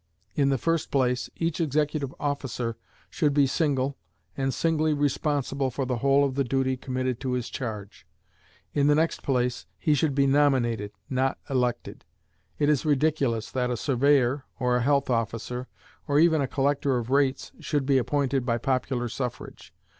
In 0.33 0.49
the 0.49 0.57
first 0.57 0.89
place, 0.89 1.29
each 1.35 1.61
executive 1.61 2.11
officer 2.19 2.75
should 3.11 3.35
be 3.35 3.45
single, 3.45 3.97
and 4.35 4.51
singly 4.51 4.95
responsible 4.95 5.69
for 5.69 5.85
the 5.85 5.97
whole 5.97 6.25
of 6.25 6.33
the 6.33 6.43
duty 6.43 6.75
committed 6.75 7.19
to 7.19 7.33
his 7.33 7.49
charge. 7.51 8.07
In 8.73 8.87
the 8.87 8.95
next 8.95 9.21
place, 9.21 9.67
he 9.77 9.93
should 9.93 10.15
be 10.15 10.25
nominated, 10.25 10.91
not 11.07 11.37
elected. 11.51 12.03
It 12.57 12.67
is 12.67 12.83
ridiculous 12.83 13.51
that 13.51 13.69
a 13.69 13.77
surveyor, 13.77 14.43
or 14.59 14.75
a 14.75 14.81
health 14.81 15.11
officer, 15.11 15.67
or 16.07 16.17
even 16.19 16.41
a 16.41 16.47
collector 16.47 16.97
of 16.97 17.11
rates 17.11 17.51
should 17.59 17.85
be 17.85 17.99
appointed 17.99 18.43
by 18.43 18.57
popular 18.57 19.07
suffrage. 19.07 19.71